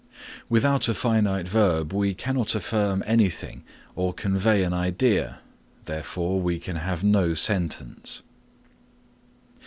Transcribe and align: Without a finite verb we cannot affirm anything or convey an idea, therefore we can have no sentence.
Without 0.49 0.87
a 0.87 0.95
finite 0.95 1.47
verb 1.47 1.93
we 1.93 2.15
cannot 2.15 2.55
affirm 2.55 3.03
anything 3.05 3.63
or 3.95 4.15
convey 4.15 4.63
an 4.63 4.73
idea, 4.73 5.41
therefore 5.85 6.41
we 6.41 6.57
can 6.57 6.77
have 6.77 7.03
no 7.03 7.35
sentence. 7.35 8.23